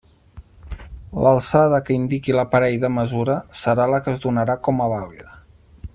[1.25, 5.39] L'alçada que indiqui l'aparell de mesura serà la que es donarà com a vàlida.